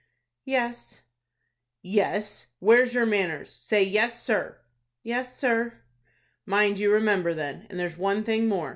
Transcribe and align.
"Yes." 0.45 1.01
"Yes! 1.83 2.47
Where's 2.57 2.95
your 2.95 3.05
manners? 3.05 3.51
Say 3.51 3.83
'Yes, 3.83 4.23
sir.'" 4.23 4.57
"Yes, 5.03 5.37
sir." 5.37 5.79
"Mind 6.43 6.79
you 6.79 6.91
remember 6.91 7.35
then. 7.35 7.67
And 7.69 7.79
there's 7.79 7.97
one 7.97 8.23
thing 8.23 8.47
more. 8.47 8.69